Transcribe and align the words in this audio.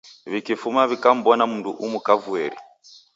W'ikifuma 0.31 0.81
w'ikammbona 0.89 1.43
mundu 1.51 1.69
umu 1.85 1.99
kavueri. 2.05 2.57